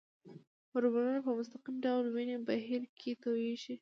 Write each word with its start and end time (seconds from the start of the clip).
هورمونونه 0.71 1.19
په 1.25 1.31
مستقیم 1.37 1.75
ډول 1.85 2.05
وینې 2.15 2.37
بهیر 2.47 2.83
کې 2.99 3.11
تویېږي. 3.23 3.69